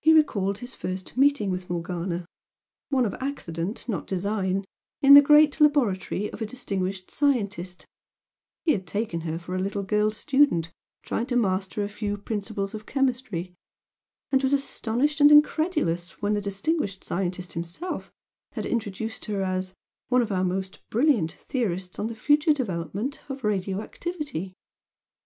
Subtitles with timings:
[0.00, 2.24] He recalled his first meeting with Morgana,
[2.88, 4.64] one of accident, not design
[5.02, 7.84] in the great laboratory of a distinguished scientist,
[8.64, 10.72] he had taken her for a little girl student
[11.02, 13.54] trying to master a few principles of chemistry,
[14.32, 18.10] and was astonished and incredulous when the distinguished scientist himself
[18.52, 19.74] had introduced her as
[20.08, 24.54] "one of our most brilliant theorists on the future development of radio activity."